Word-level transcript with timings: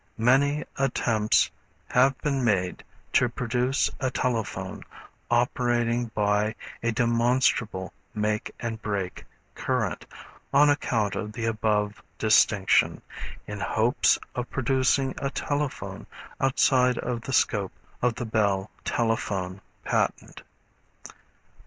Many 0.17 0.65
attempts 0.77 1.51
have 1.91 2.19
been 2.23 2.43
made 2.43 2.83
to 3.13 3.29
produce 3.29 3.87
a 3.99 4.09
telephone 4.09 4.83
operating 5.29 6.05
by 6.15 6.55
a 6.81 6.91
demonstrable 6.91 7.93
make 8.15 8.51
and 8.59 8.81
break 8.81 9.25
current, 9.53 10.07
on 10.51 10.71
account 10.71 11.15
of 11.15 11.33
the 11.33 11.45
above 11.45 12.01
distinction, 12.17 13.03
in 13.45 13.59
hopes 13.59 14.17
of 14.33 14.49
producing 14.49 15.13
a 15.19 15.29
telephone 15.29 16.07
outside 16.39 16.97
of 16.97 17.21
the 17.21 17.31
scope 17.31 17.73
of 18.01 18.15
the 18.15 18.25
Bell 18.25 18.71
telephone 18.83 19.61
patent. 19.85 20.41